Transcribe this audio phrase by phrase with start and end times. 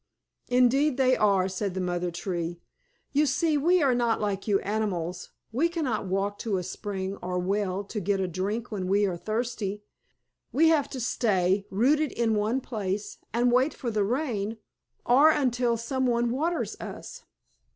[0.47, 2.59] "Indeed they are," said the mother tree.
[3.11, 5.29] "You see we are not like you animals.
[5.51, 9.15] We cannot walk to a spring or well to get a drink when we are
[9.15, 9.83] thirsty.
[10.51, 14.57] We have to stay, rooted in one place, and wait for the rain,
[15.05, 17.21] or until some one waters us."